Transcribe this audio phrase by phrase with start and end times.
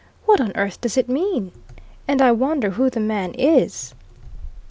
[0.25, 1.51] What on earth does it mean?
[2.07, 3.93] And I wonder who the man is?"